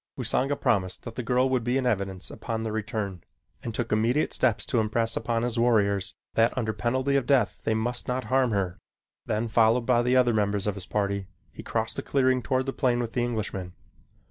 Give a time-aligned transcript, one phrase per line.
[0.17, 3.23] Usanga promised that the girl would be in evidence upon their return,
[3.61, 7.75] and took immediate steps to impress upon his warriors that under penalty of death they
[7.75, 8.79] must not harm her.
[9.27, 12.73] Then, followed by the other members of his party, he crossed the clearing toward the
[12.73, 13.73] plane with the Englishman.